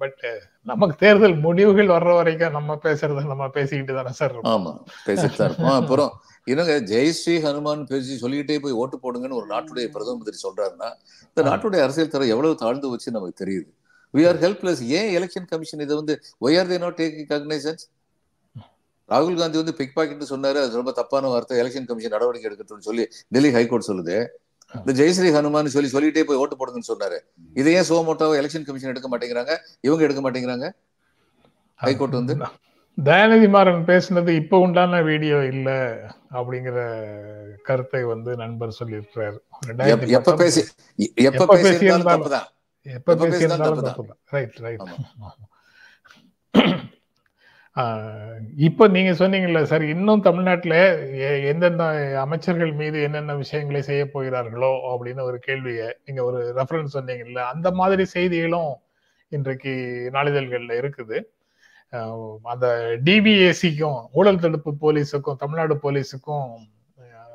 [0.00, 0.24] பட்
[0.70, 4.34] நமக்கு தேர்தல் முடிவுகள் வர்ற வரைக்கும் நம்ம பேசுறத நம்ம பேசிக்கிட்டு தானே சார்.
[4.52, 4.72] ஆமா
[5.06, 6.10] பேசிட்டு தான் இருப்போம் அப்புறம்
[6.52, 10.90] என்னங்க ஜெய் ஸ்ரீ ஹனுமான் பேசி சொல்லிக்கிட்டே போய் ஓட்டு போடுங்கன்னு ஒரு நாட்டுடைய பிரதம மந்திரி சொல்றாருன்னா
[11.28, 13.68] இந்த நாட்டுடைய அரசியல் தரம் எவ்வளவு தாழ்ந்து வச்சு நமக்கு தெரியுது.
[14.14, 16.16] வி ஆர் ஹெல்ப்லெஸ் ஏன் எலெக்ஷன் கமிஷன் இதை வந்து
[16.46, 17.84] why are they not taking cognisance
[19.08, 20.54] ராகுல் காந்தி வந்து பிக் பாக்கெட் சொன்னாரு.
[20.54, 21.58] அது ரொம்ப தப்பான வார்த்தை.
[21.58, 24.26] எலெக்ஷன் கமிஷன் நடவடிக்கை எடுக்கட்டும்னு சொல்லி டெல்லி ஹைகோர்ட் சொல்லுது.
[24.86, 27.18] இந்த ஜெயஸ்ரீ ஹனுமான் சொல்லி சொல்லிட்டே போய் ஓட்டு போடுங்கன்னு சொன்னாரு.
[27.54, 29.56] இதை ஏன் சோமோட்டோவை எலெக்ஷன் கமிஷன் எடுக்க மாட்டேங்கிறாங்க?
[29.80, 30.72] இவங்க எடுக்க மாட்டேங்கிறாங்க?
[31.74, 32.36] ஹைகோர்ட் வந்து?
[33.04, 35.96] தயாநிதி மாறன் பேசுனது இப்ப உண்டான வீடியோ இல்ல
[36.32, 37.04] அப்படிங்கிற
[37.62, 39.38] கருத்தை வந்து நண்பர் சொல்லியிருக்கிறாரு.
[39.66, 40.64] எப்- எப்ப பேசி
[41.04, 42.44] எப்ப பேசியிருந்தாலும் தப்புதான்.
[42.82, 44.82] எப்ப பேசியிருந்தாலும் ரைட் ரைட்.
[48.56, 50.72] இப்போ நீங்க சொன்னீங்கல்ல சார் இன்னும் தமிழ்நாட்டில்
[51.18, 51.84] எ- எந்தெந்த
[52.20, 54.70] அமைச்சர்கள் மீது என்னென்ன விஷயங்களை செய்ய போகிறார்களோ?
[54.90, 58.74] அப்படின்னு ஒரு கேள்வியை நீங்க ஒரு ரெஃபரன்ஸ் சொன்னீங்கல்ல அந்த மாதிரி செய்திகளும்
[59.28, 59.72] இன்றைக்கு
[60.12, 61.18] நாளிதழ்கள்ல இருக்குது.
[62.42, 62.66] அந்த
[63.04, 66.48] டிபிஏசிக்கும் ஊழல் தடுப்பு போலீஸுக்கும் தமிழ்நாடு போலீஸுக்கும்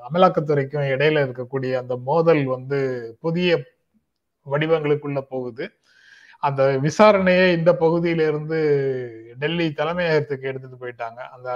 [0.09, 2.79] அமலாக்கத்துறைக்கும் இடையில இருக்கக்கூடிய அந்த மோதல் வந்து
[3.21, 3.59] புதிய
[4.45, 5.71] வடிவங்களுக்குள்ள போகுது.
[6.39, 8.59] அந்த விசாரணையை இந்த பகுதியில இருந்து
[9.39, 11.19] டெல்லி தலைமையகத்துக்கு எடுத்துட்டு போயிட்டாங்க.
[11.35, 11.49] அந்த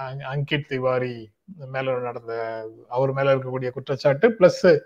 [0.00, 1.30] அ- அங்கிட் திவாரி
[1.72, 2.32] மேல நடந்த
[2.88, 4.78] அவர் மேல இருக்கக்கூடிய குற்றச்சாட்டு பிளஸ்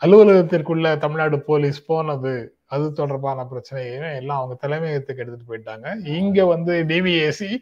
[0.00, 6.06] அலுவலகத்திற்குள்ள தமிழ்நாடு போலீஸ் போனது அது தொடர்பான பிரச்சனையும் எல்லாம் அவங்க தலைமையகத்துக்கு எடுத்துட்டு போயிட்டாங்க.
[6.06, 7.56] இங்க வந்து டிவிஏசி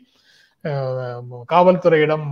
[1.49, 2.27] காவல்துறையிடம்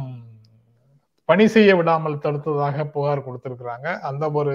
[1.24, 3.98] பணி செய்ய விடாமல் தடுத்ததாக புகார் கொடுத்திருக்கிறாங்க.
[3.98, 4.54] அந்த ஒரு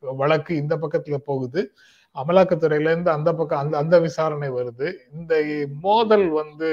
[0.00, 1.72] வழக்கு இந்த பக்கத்துல போகுது.
[2.20, 4.88] அமலாக்கத்துறையில இருந்து அந்த பக்கம் அந்த அந்த விசாரணை வருது.
[5.12, 5.34] இந்த
[5.80, 6.70] மோதல் வந்து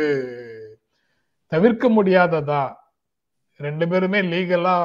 [1.51, 2.63] தவிர்க்க முடியாததா?
[3.59, 4.75] ரெண்டு பேருமே லீகலா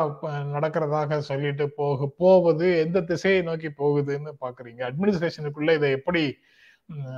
[0.54, 4.80] நடக்கிறதாக சொல்லிட்டு போக போவது எந்த திசையை நோக்கி போகுதுன்னு பாக்குறீங்க.
[4.88, 6.24] அட்மினிஸ்ட்ரேஷனுக்குள்ள இதை எப்படி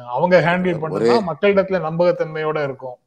[0.07, 2.99] அவங்க ஹேண்டில் பண்ணா மக்களிடத்துல நம்பகத்தன்மையோட இருக்கும்.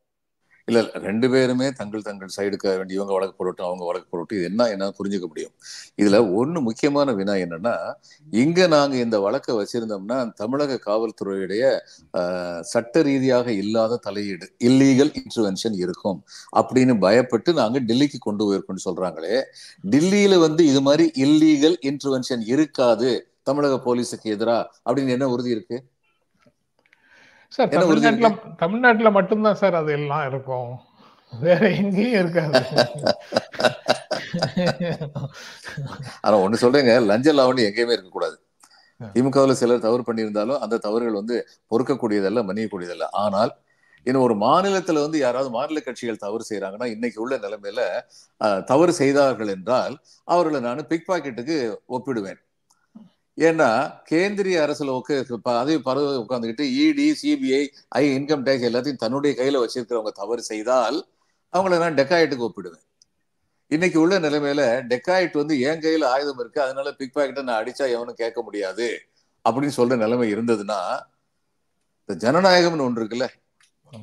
[0.68, 4.46] இல்ல இல்ல, ரெண்டு பேருமே தங்கள் தங்கள் சைடுக்க வேண்டிய இவங்க வழக்கு போடட்டும் அவங்க வழக்கு போடட்டும் இது
[4.50, 5.54] என்ன என்ன புரிஞ்சுக்க முடியும்.
[6.02, 7.74] இதுல ஒன்று முக்கியமான வினா என்னன்னா
[8.34, 11.64] இங்க நாங்க இந்த வழக்கை வச்சிருந்தோம்னா தமிழக காவல்துறையுடைய
[12.72, 16.22] சட்ட ரீதியாக இல்லாத தலையீடு இல்லீகல் இன்டர்வென்ஷன் இருக்கும்
[16.62, 19.36] அப்படின்னு பயப்பட்டு நாங்க டெல்லிக்கு கொண்டு போயிருக்கோம்னு சொல்றாங்களே
[19.94, 23.12] டெல்லியில வந்து இது மாதிரி இல்லீகல் இன்டர்வென்ஷன் இருக்காது
[23.48, 25.78] தமிழக போலீஸுக்கு எதிரா அப்படின்னு என்ன உறுதி இருக்கு?
[27.56, 28.30] சார் தமிழ்நாட்டுல
[28.64, 30.72] தமிழ்நாட்டுல மட்டும்தான் சார் அது எல்லாம் இருக்கும்.
[31.34, 32.60] வேற எங்கேயும் இருக்காது.
[36.26, 38.38] ஆனா ஒண்ணு சொல்றேங்க லஞ்ச லாவணி எங்கேயுமே இருக்கக்கூடாது.
[39.16, 41.38] திமுகவில் சிலர் தவறு பண்ணியிருந்தாலும் அந்த தவறுகள் வந்து
[41.72, 43.08] பொறுக்கக்கூடியதல்ல மன்னிக்கக்கூடியதல்ல.
[43.24, 43.54] ஆனால்
[44.06, 47.82] இன்னும் ஒரு மாநிலத்துல வந்து யாராவது மாநில கட்சிகள் தவறு செய்யறாங்கன்னா இன்னைக்கு உள்ள நிலைமையில
[48.72, 49.96] தவறு செய்தார்கள் என்றால்
[50.34, 51.58] அவர்களை நான் பிக் பாக்கெட்டுக்கு
[51.98, 52.42] ஒப்பிடுவேன்.
[53.38, 53.68] ஏன்னா
[54.10, 60.12] கேந்திரிய அரசுல உக்க பதவி பதவி உட்காந்துக்கிட்டு இடி சிபிஐ ஐ இன்கம் டேக்ஸ் எல்லாத்தையும் தன்னுடைய கையில வச்சிருக்கிறவங்க
[60.12, 60.98] தவறு செய்தால்
[61.54, 62.84] அவங்கள நான் டெக்காய்ட்டுக்கு ஒப்பிடுவேன்.
[63.72, 68.16] இன்னைக்கு உள்ள நிலைமையில டெக்காயிட் வந்து என் கையில ஆயுதம் இருக்கு அதனால பிக் பாக்கெட்டை நான் அடிச்சா எவனும்
[68.16, 68.88] கேட்க முடியாது
[69.46, 70.80] அப்படின்னு சொல்ற நிலைமை இருந்ததுன்னா
[72.10, 73.28] இந்த ஜனநாயகம்னு ஒன்று இருக்குல்ல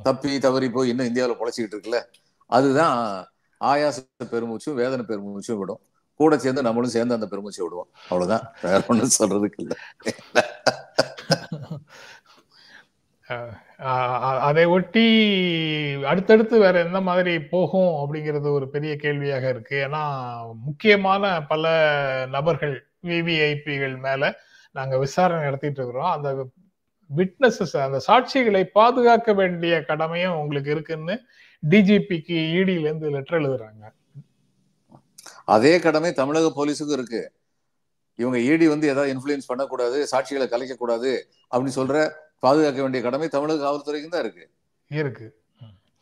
[0.02, 2.00] தப்பி தவறி போய் இன்னும் இந்தியாவில் பொழைச்சிக்கிட்டு இருக்குல்ல
[2.50, 2.98] அதுதான்
[3.60, 3.98] ஆயாச
[4.32, 5.80] பெருமூச்சும் வேதனை பெருமூச்சும் விடும்.
[6.20, 7.90] கூட சேர்ந்து நம்மளும் சேர்ந்து அந்த பெருமூச்சை விடுவோம்.
[8.08, 8.54] அவ்வளவுதான்.
[8.62, 9.76] வேற ஒன்றும் சொல்றதுக்கு இல்லை.
[14.48, 15.06] அதை ஒட்டி
[16.04, 19.76] அடுத்தடுத்து வேற எந்த மாதிரி போகும் அப்படிங்கிறது ஒரு பெரிய கேள்வியாக இருக்கு.
[19.88, 20.02] ஏன்னா
[20.64, 21.64] முக்கியமான பல
[22.30, 22.74] நபர்கள்
[23.06, 24.32] விவிஐபிகள் மேல
[24.72, 26.10] நாங்க விசாரணை நடத்திட்டு இருக்கிறோம்.
[26.10, 26.48] அந்த
[27.16, 31.16] விட்னஸஸ் அந்த சாட்சிகளை பாதுகாக்க வேண்டிய கடமையும் உங்களுக்கு இருக்குன்னு
[31.70, 33.98] டிஜிபிக்கு இடியிலேருந்து லெட்டர் எழுதுறாங்க.
[35.54, 37.22] அதே கடமை தமிழக போலீஸுக்கும் இருக்கு.
[38.18, 41.10] இவங்க இடி வந்து ஏதாவது இன்ஃபுளுயன்ஸ் பண்ணக்கூடாது சாட்சிகளை கலைக்க கூடாது
[41.52, 41.96] அப்படின்னு சொல்ற
[42.44, 44.44] பாதுகாக்க வேண்டிய கடமை தமிழக காவல்துறைக்கும் தான் இருக்கு.
[44.90, 45.26] இருக்கு.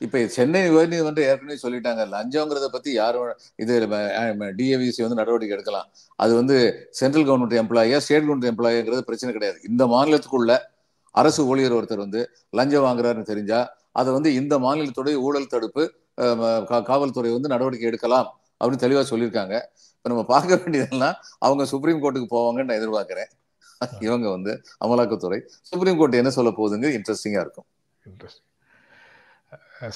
[0.06, 3.30] இப்ப சென்னை உயர்நீதிமன்றம் ஏற்கனவே சொல்லிட்டாங்க லஞ்சங்கிறத பத்தி யாரும்
[3.62, 3.72] இது
[4.58, 5.88] டிஏவிசி வந்து நடவடிக்கை எடுக்கலாம்.
[6.24, 6.56] அது வந்து
[7.00, 9.58] சென்ட்ரல் கவர்மெண்ட் எம்ப்ளாயியா ஸ்டேட் கவர்மெண்ட் எம்ப்ளாயிங்கிறது பிரச்சனை கிடையாது.
[9.70, 10.52] இந்த மாநிலத்துக்குள்ள
[11.14, 12.20] அரசு ஊழியர் ஒருத்தர் வந்து
[12.58, 13.60] லஞ்சம் வாங்குறாருன்னு தெரிஞ்சா
[14.00, 15.84] அதை வந்து இந்த மாநிலத்துடைய ஊழல் தடுப்பு
[16.90, 18.28] காவல்துறை வந்து நடவடிக்கை எடுக்கலாம்.
[18.64, 19.54] அப்படின்னு தெளிவா சொல்லியிருக்காங்க.
[19.96, 23.30] இப்ப நம்ம பார்க்க வேண்டியதெல்லாம் அவங்க சுப்ரீம் கோர்ட்டுக்கு போவாங்கன்னு நான் எதிர்பார்க்கிறேன்.
[24.00, 25.40] இவங்க வந்து அமலாக்கத்துறை.
[25.46, 27.64] சுப்ரீம் கோர்ட் என்ன சொல்ல போகுதுங்க இன்ட்ரெஸ்டிங்கா இருக்கும்.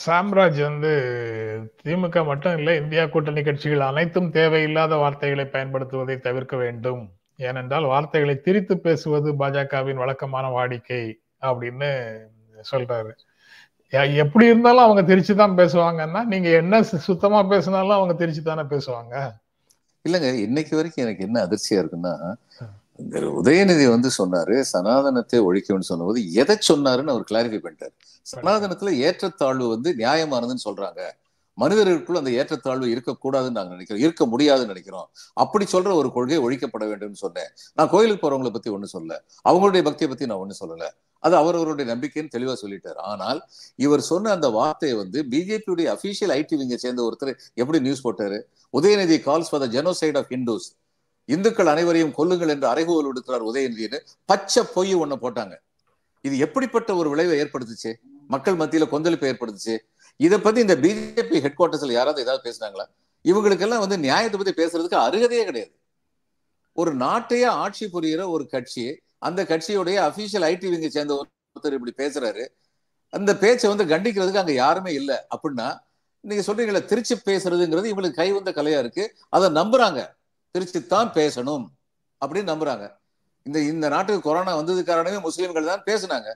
[0.07, 0.93] சாம்ராஜ் வந்து
[1.85, 7.13] திமுக மட்டும் இல்லை இந்தியா கூட்டணி கட்சிகள் அனைத்தும் தேவையில்லாத வார்த்தைகளை பயன்படுத்துவதை தவிர்க்க வேண்டும்.
[7.37, 12.19] ஏனென்றால் வார்த்தைகளை திரித்து பேசுவது பாஜகவின் வழக்கமான வாடிக்கை அப்படின்னு
[12.73, 13.13] சொல்றாரு.
[14.23, 19.15] எப்படி இருந்தாலும் அவங்க திருச்சி தான் பேசுவாங்கன்னா நீங்க என்ன சுத்தமா பேசினாலும் அவங்க திருச்சி தானே பேசுவாங்க.
[20.05, 22.15] இல்லங்க இன்னைக்கு வரைக்கும் எனக்கு என்ன அதிர்ச்சியா இருக்குன்னா
[23.03, 27.95] இந்த உதயநிதி வந்து சொன்னாரு சனாதனத்தை ஒழிக்கணும்னு சொன்னபோது எதை சொன்னாருன்னு அவர் கிளாரிஃபை பண்ணிட்டாரு.
[28.27, 31.03] சனாதனத்துல ஏற்றத்தாழ்வு வந்து நியாயமானதுன்னு சொல்றாங்க.
[31.61, 34.03] மனிதர்களுக்குள்ள அந்த ஏற்றத்தாழ்வு இருக்கக்கூடாதுன்னு நாங்கள் நினைக்கிறோம்.
[34.03, 35.11] இருக்க முடியாதுன்னு நினைக்கிறோம்.
[35.35, 37.51] அப்படி சொல்ற ஒரு கொள்கை ஒழிக்கப்பட வேண்டும்னு சொன்னேன்.
[37.75, 39.13] நான் கோயிலுக்கு போறவங்களை பத்தி ஒன்றும் சொல்லல.
[39.49, 40.87] அவங்களுடைய பக்தியை பத்தி நான் ஒன்றும் சொல்லல.
[41.19, 42.97] அது அவரவருடைய நம்பிக்கைன்னு தெளிவா சொல்லிட்டார்.
[42.97, 43.45] ஆனால்
[43.77, 48.43] இவர் சொன்ன அந்த வார்த்தையை வந்து பிஜேபியுடைய அபிஷியல் ஐடி விங்க சேர்ந்த ஒருத்தர் எப்படி நியூஸ் போட்டாரு?
[48.73, 50.69] Udhayanidhi calls for the genocide of Hindus
[51.25, 55.55] இந்துக்கள் அனைவரையும் கொல்லுங்கள் என்று அறைகோல் விடுக்கிறார் உதயநிதினு பச்சை பொய் ஒண்ணு போட்டாங்க.
[56.23, 57.93] இது எப்படிப்பட்ட ஒரு விளைவை ஏற்படுத்துச்சு?
[58.29, 59.79] மக்கள் மத்தியில கொந்தளிப்பை ஏற்படுத்துச்சு?
[60.17, 62.85] இதை பத்தி இந்த பிஜேபி ஹெட் குவார்டர்ஸ்ல யாராவது ஏதாவது பேசினாங்களா?
[63.25, 65.79] இவங்களுக்கெல்லாம் வந்து நியாயத்தை பத்தி பேசுறதுக்கு அருகதையே கிடையாது.
[66.73, 72.47] ஒரு நாட்டையே ஆட்சி புரிகிற ஒரு கட்சி அந்த கட்சியுடைய அபிஷியல் ஐடி விங்க சேர்ந்த ஒருத்தர் இப்படி பேசுறாரு.
[73.09, 75.17] அந்த பேச்சை வந்து கண்டிக்கிறதுக்கு அங்க யாருமே இல்லை.
[75.37, 75.79] அப்படின்னா
[76.21, 79.17] நீங்க சொல்றீங்களா திருச்சி பேசுறதுங்கிறது இவங்களுக்கு கை வந்த கலையா இருக்கு.
[79.29, 80.09] அதை நம்புறாங்க.
[80.51, 81.65] திருச்சி தான் பேசணும்
[82.25, 82.93] அப்படின்னு நம்புறாங்க.
[83.43, 86.33] இந்த இந்த நாட்டுக்கு கொரோனா வந்தது காரணமே முஸ்லீம்கள் தான் பேசினாங்க.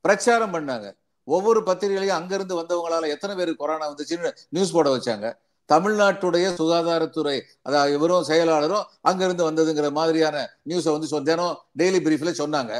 [0.00, 0.92] பிரச்சாரம் பண்ணாங்க.
[1.34, 5.26] ஒவ்வொரு பத்திரிகையிலையும் அங்கிருந்து வந்தவங்களால எத்தனை பேர் கொரோனா வந்துச்சுன்னு நியூஸ் போட வச்சாங்க.
[5.68, 10.36] தமிழ்நாட்டுடைய சுகாதாரத்துறை அதாவது இவரும் செயலாளரும் அங்கிருந்து வந்ததுங்கிற மாதிரியான
[10.70, 12.72] நியூஸை வந்து தினம் டெய்லி பிரீஃப்ல சொன்னாங்க.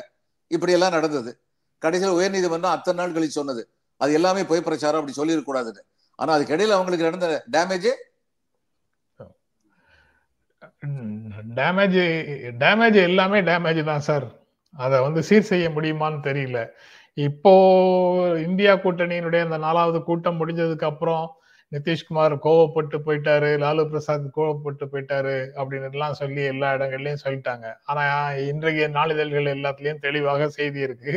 [0.50, 1.32] இப்படியெல்லாம் நடந்தது.
[1.82, 3.62] கடைசியில் உயர்நீதிமன்றம் அத்தனை நாள் கழிச்சு சொன்னது.
[4.00, 5.82] அது எல்லாமே பொய் பிரச்சாரம் அப்படி சொல்லிடக்கூடாதுன்னு
[6.18, 7.90] ஆனால் அதுக்கு அவங்களுக்கு நடந்த டேமேஜ்
[11.58, 11.98] டேமேஜ்
[12.62, 14.26] டேமேஜ் எல்லாமே டேமேஜ் தான் சார்
[14.84, 16.58] அதை வந்து சீர் செய்ய முடியுமான்னு தெரியல.
[17.16, 17.52] இப்போ
[18.46, 21.24] இந்தியா கூட்டணியினுடைய அந்த நாலாவது கூட்டம் முடிஞ்சதுக்கு அப்புறம்
[21.72, 27.66] நிதிஷ்குமார் கோவப்பட்டு போயிட்டாரு லாலு பிரசாத் கோவப்பட்டு போயிட்டாரு அப்படின்னு எல்லாம் சொல்லி எல்லா இடங்கள்லயும் சொல்லிட்டாங்க.
[27.86, 28.04] ஆனா
[28.50, 31.12] இன்றைய நாளிதழ்கள் எல்லாத்துலயும் தெளிவாக செய்தி இருக்கு.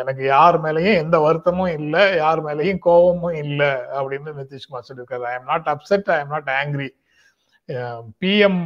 [0.00, 5.24] எனக்கு யார் மேலேயும் எந்த வருத்தமும் இல்லை யார் மேலேயும் கோபமும் இல்லை அப்படின்னு நிதிஷ்குமார் சொல்லியிருக்காரு.
[5.32, 6.88] I am not upset I am not angry
[8.20, 8.60] PM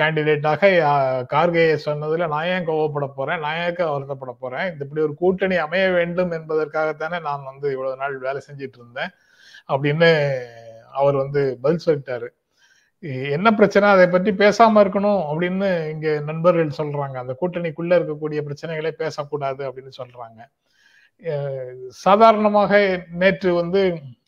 [0.00, 0.70] கேண்டிடேட்டாக
[1.32, 3.42] கார்கேயை சொன்னதுல நான் ஏன் கோவப்பட போறேன்?
[3.44, 4.68] நான் ஏன் வருத்தப்பட போறேன்?
[4.80, 9.12] இப்படி ஒரு கூட்டணி அமைய வேண்டும் என்பதற்காகத்தானே நான் வந்து இவ்வளவு நாள் வேலை செஞ்சிட்டு இருந்தேன்
[9.68, 10.10] அப்படின்னு
[11.00, 12.28] அவர் வந்து பதில் சொல்லிட்டாரு.
[13.36, 13.86] என்ன பிரச்சனை?
[13.88, 17.16] அதை பற்றி பேசாம இருக்கணும் அப்படின்னு இங்க நண்பர்கள் சொல்றாங்க.
[17.22, 20.40] அந்த கூட்டணிக்குள்ள இருக்கக்கூடிய பிரச்சனைகளை பேசக்கூடாது அப்படின்னு சொல்றாங்க.
[22.04, 22.72] சாதாரணமாக
[23.22, 23.82] நேற்று வந்து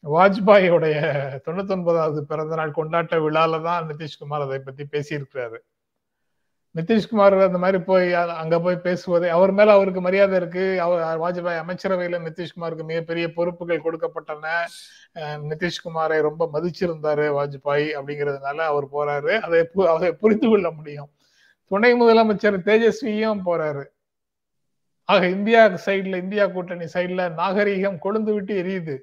[0.04, 1.00] வாஜ்பாயோடைய
[1.44, 5.56] தொண்ணூத்தொன்பதாவது பிறந்த நாள் கொண்டாட்ட விழால தான் நிதிஷ்குமார் அதை பத்தி பேசியிருக்கிறாரு.
[6.74, 10.80] நிதிஷ்குமார் அந்த மாதிரி போய் அங்க போய் பேசுவதே அவர் மேல அவருக்கு மரியாதை இருக்கு.
[10.80, 14.64] அவர் வாஜ்பாய் அமைச்சரவையில நிதிஷ்குமாருக்கு மிகப்பெரிய பொறுப்புகள் கொடுக்கப்பட்டன.
[15.14, 19.40] நிதிஷ்குமாரை ரொம்ப மதிச்சிருந்தாரு வாஜ்பாய் அப்படிங்கிறதுனால அவர் போறாரு.
[19.40, 21.10] அதை அதை புரிந்து கொள்ள முடியும்.
[21.64, 23.84] துணை முதலமைச்சர் தேஜஸ்வியும் போறாரு.
[25.04, 28.98] ஆக இந்தியா சைட்ல இந்தியா கூட்டணி சைட்ல நாகரீகம் கொழுந்து விட்டு எரியுது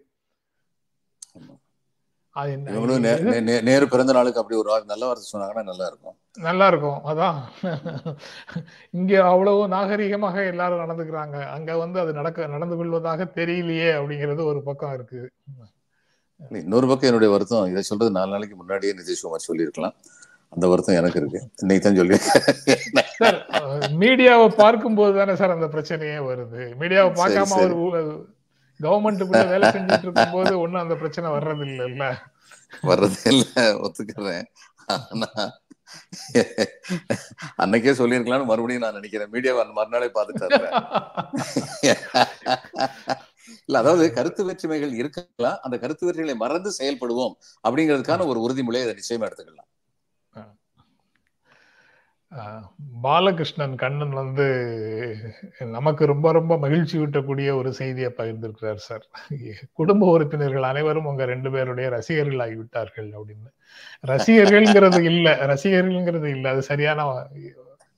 [1.34, 1.60] அது என்ன- இவங்களும் நே- இது நே- நே-
[3.70, 6.16] நேரு பிறந்த நாளுக்கு அப்படி ஒரு நல்ல வார்த்தை சொன்னாங்கன்னா நல்லா இருக்கும்
[6.48, 7.38] நல்லா இருக்கும் அதான்.
[9.00, 11.38] இங்க அவ்வளவு நாகரிகமாக எல்லாரும் நடந்துக்கிறாங்க.
[11.56, 15.22] அங்க வந்து அது நடக்க நடந்து கொள்வதாக தெரியலையே அப்படிங்கிறது ஒரு பக்கம் இருக்கு.
[16.64, 19.96] இன்னொரு பக்கம் என்னுடைய வருத்தம் இதை சொல்றது நாலு நாளைக்கு முன்னாடியே நிதிஷ்குமார் சொல்லியிருக்கலாம்.
[20.54, 21.40] அந்த வருத்தம் எனக்கு இருக்கு.
[21.64, 21.98] இன்னைக்கு தான்
[23.20, 23.38] சார்
[24.02, 26.62] மீடியாவை பார்க்கும்போது தானே சார் அந்த பிரச்சனையே வருது.
[26.82, 27.76] மீடியாவை பார்க்காம சரி.
[28.84, 32.06] கவர்மெண்ட்டுக்குள்ள வேலை செஞ்சுட்டு இருக்கும்போது ஒண்ணும் அந்த பிரச்சனை வர்றது இல்லைல்ல
[32.90, 33.46] வர்றது இல்ல
[33.86, 34.48] ஒத்துக்கிறேன்.
[34.96, 35.30] ஆனா
[37.64, 39.32] அன்னைக்கே சொல்லியிருக்கலாம்னு மறுபடியும் நான் நினைக்கிறேன்.
[39.36, 40.68] மீடியாவை அந்த மறுநாளே பார்த்துட்டாரு
[43.68, 47.34] இல்ல அதாவது கருத்து வேற்றுமைகள் இருக்கலாம் அந்த கருத்து வேற்றுமைகளை மறந்து செயல்படுவோம்
[47.68, 49.65] அப்படிங்கிறதுக்கான ஒரு உறுதிமொழியை அதை நிச்சயமா எடுத்துக்கலாம்.
[53.04, 54.46] பாலகிருஷ்ணன் கண்ணன் வந்து
[55.60, 59.06] நமக்கு ரொம்ப ரொம்ப மகிழ்ச்சி ஊட்டக்கூடிய ஒரு செய்தியை பகிர்ந்திருக்கிறார் சார்.
[59.74, 63.52] குடும்ப உறுப்பினர்கள் அனைவரும் உங்க ரெண்டு பேருடைய ரசிகர்கள் ஆகிவிட்டார்கள் அப்படின்னு.
[64.08, 67.28] ரசிகர்கள்ங்கிறது இல்ல ரசிகர்கள்ங்கிறது இல்ல அது சரியான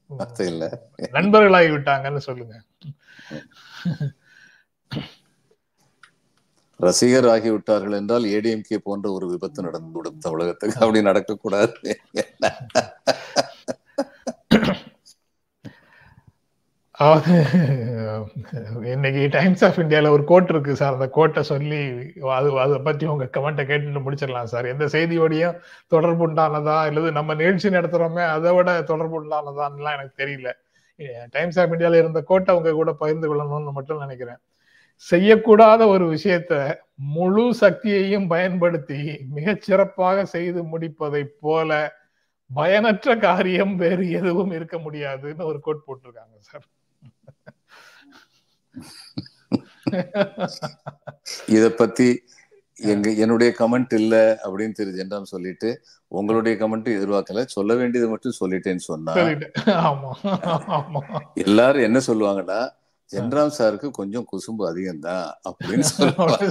[0.06, 0.82] வார்த்தை இல்ல.
[1.12, 2.62] நண்பர்கள் ஆகிவிட்டாங்கன்னு சொல்லுங்க.
[6.80, 10.80] ரசிகர் ஆகிவிட்டார்கள் என்றால் ஏடிஎம்கே போன்ற ஒரு விபத்து நடந்துவிடும் தமிழகத்துக்கு.
[10.80, 11.95] அப்படி நடக்கக்கூடாது.
[18.91, 20.95] இன்னைக்கு டைம்ஸ் ஆஃப் இந்தியாவில் ஒரு கோட் இருக்கு சார்.
[20.97, 21.81] அந்த கோட்டை சொல்லி
[22.38, 24.69] அது அதை பற்றி உங்கள் கமெண்ட்டை கேட்டுட்டு முடிச்சிடலாம் சார்.
[24.71, 25.57] எந்த செய்தியோடையும்
[25.93, 26.77] தொடர்பு உண்டானதா?
[26.89, 30.51] இல்லது நம்ம நிகழ்ச்சி நடத்துகிறோமே அதை விட தொடர்பு உண்டானதான்லாம் எனக்கு தெரியல.
[31.36, 34.39] டைம்ஸ் ஆஃப் இந்தியாவில் இருந்த கோட்டை உங்க கூட பகிர்ந்து கொள்ளணும்னு மட்டும் நினைக்கிறேன்.
[35.12, 36.53] செய்யக்கூடாத ஒரு விஷயத்த
[37.15, 39.01] முழு சக்தியையும் பயன்படுத்தி
[39.38, 41.71] மிகச் சிறப்பாக செய்து முடிப்பதை போல
[42.49, 46.65] பயனற்ற காரியம் வேறு எதுவும் இருக்க முடியாதுன்னு ஒரு கோட் போட்டிருக்காங்க சார்.
[51.45, 52.07] இத பத்தி
[52.79, 55.69] எங்க என்னுடைய கமெண்ட் இல்ல அப்படின்னு திரு ஜென்ராம் சொல்லிட்டு
[56.07, 57.43] உங்களுடைய கமெண்ட் எதிர்பார்க்கல.
[57.45, 59.13] சொல்ல வேண்டியதை மட்டும் சொல்லிட்டேன்னு சொன்னா
[61.33, 62.59] எல்லாரும் என்ன சொல்லுவாங்கன்னா
[63.13, 66.49] ஜென்ராம் சாருக்கு கொஞ்சம் குசும்பு அதிகம் தான் அப்படின்னு சொல்லுவாங்க.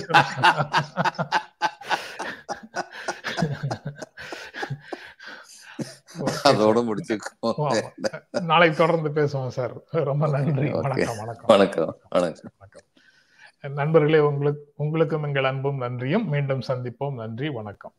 [6.44, 9.72] அதோட முடிச்சுக்கோ நாளைக்கு தொடர்ந்து பேசுவோம் சார்.
[9.90, 10.70] ரொம்ப நன்றி.
[10.70, 11.16] வணக்கம்.
[11.16, 11.98] வணக்கம் வணக்கம்.
[12.08, 12.54] வணக்கம்.
[13.74, 16.28] நண்பர்களே உங்களுக்கு உங்களுக்கும் எங்கள் அன்பும் நன்றியும்.
[16.28, 17.14] மீண்டும் சந்திப்போம்.
[17.14, 17.92] நன்றி வணக்கம்.